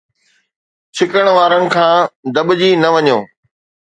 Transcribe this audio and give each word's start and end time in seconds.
ڇڪڻ 0.95 1.25
وارن 1.37 1.63
کان 1.73 1.95
دٻجي 2.35 2.69
نه 2.81 2.89
وڃو 2.93 3.19